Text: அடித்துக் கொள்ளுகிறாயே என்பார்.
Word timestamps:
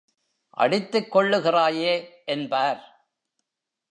அடித்துக் 0.49 1.15
கொள்ளுகிறாயே 1.15 2.09
என்பார். 2.25 2.81